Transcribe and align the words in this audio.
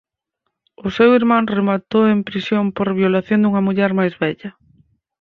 O 0.85 0.87
seu 0.97 1.09
irmán 1.19 1.51
rematou 1.55 2.03
en 2.13 2.19
prisión 2.29 2.65
por 2.75 2.87
violación 3.01 3.39
dunha 3.41 3.65
muller 3.67 3.91
máis 3.99 4.13
vella. 4.23 4.49